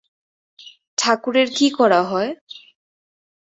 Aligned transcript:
ঠাকুরের 0.97 1.47
কী 1.55 1.67
করা 1.69 2.01
হয়? 2.03 2.31